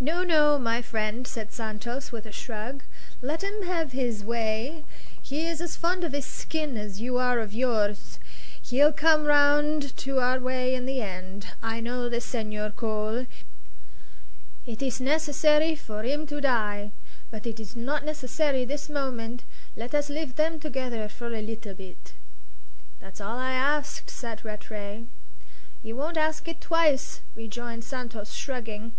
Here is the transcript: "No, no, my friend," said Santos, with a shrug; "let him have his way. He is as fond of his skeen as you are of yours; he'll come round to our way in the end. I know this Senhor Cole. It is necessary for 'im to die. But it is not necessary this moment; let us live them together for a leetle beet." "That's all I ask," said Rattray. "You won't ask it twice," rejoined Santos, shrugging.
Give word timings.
"No, 0.00 0.22
no, 0.22 0.60
my 0.60 0.80
friend," 0.80 1.26
said 1.26 1.50
Santos, 1.52 2.12
with 2.12 2.24
a 2.24 2.30
shrug; 2.30 2.84
"let 3.20 3.42
him 3.42 3.62
have 3.62 3.90
his 3.90 4.22
way. 4.22 4.84
He 5.20 5.44
is 5.48 5.60
as 5.60 5.74
fond 5.74 6.04
of 6.04 6.12
his 6.12 6.24
skeen 6.24 6.76
as 6.76 7.00
you 7.00 7.16
are 7.16 7.40
of 7.40 7.52
yours; 7.52 8.20
he'll 8.62 8.92
come 8.92 9.24
round 9.24 9.96
to 9.96 10.20
our 10.20 10.38
way 10.38 10.72
in 10.72 10.86
the 10.86 11.02
end. 11.02 11.48
I 11.64 11.80
know 11.80 12.08
this 12.08 12.26
Senhor 12.26 12.70
Cole. 12.70 13.26
It 14.68 14.82
is 14.82 15.00
necessary 15.00 15.74
for 15.74 16.04
'im 16.04 16.28
to 16.28 16.40
die. 16.42 16.92
But 17.32 17.44
it 17.44 17.58
is 17.58 17.74
not 17.74 18.04
necessary 18.04 18.64
this 18.64 18.88
moment; 18.88 19.42
let 19.74 19.96
us 19.96 20.08
live 20.08 20.36
them 20.36 20.60
together 20.60 21.08
for 21.08 21.34
a 21.34 21.42
leetle 21.42 21.74
beet." 21.74 22.12
"That's 23.00 23.20
all 23.20 23.36
I 23.36 23.50
ask," 23.52 24.08
said 24.08 24.44
Rattray. 24.44 25.06
"You 25.82 25.96
won't 25.96 26.16
ask 26.16 26.46
it 26.46 26.60
twice," 26.60 27.20
rejoined 27.34 27.82
Santos, 27.82 28.30
shrugging. 28.32 28.92